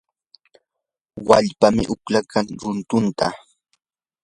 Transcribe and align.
wallpam 1.27 1.75
uqlaykan 1.93 2.47
runtunta. 2.61 3.27